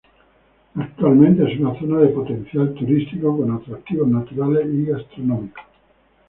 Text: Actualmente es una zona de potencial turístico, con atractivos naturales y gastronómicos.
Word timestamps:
Actualmente 0.73 1.43
es 1.53 1.59
una 1.59 1.77
zona 1.77 1.99
de 1.99 2.07
potencial 2.07 2.73
turístico, 2.73 3.37
con 3.37 3.51
atractivos 3.51 4.07
naturales 4.07 4.65
y 4.73 4.85
gastronómicos. 4.85 5.63